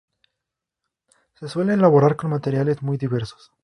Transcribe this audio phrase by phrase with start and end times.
[1.35, 3.51] Se suele elaborar con materiales muy diversos.